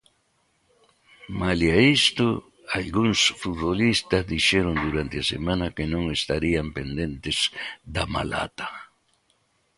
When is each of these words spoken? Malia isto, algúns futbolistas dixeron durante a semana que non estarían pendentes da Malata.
Malia 1.39 1.75
isto, 1.97 2.27
algúns 2.77 3.19
futbolistas 3.41 4.23
dixeron 4.33 4.75
durante 4.85 5.15
a 5.21 5.27
semana 5.33 5.67
que 5.75 5.85
non 5.93 6.03
estarían 6.19 6.67
pendentes 6.77 7.37
da 7.95 8.03
Malata. 8.13 8.69